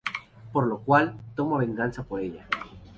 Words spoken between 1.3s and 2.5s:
toma venganza por ella.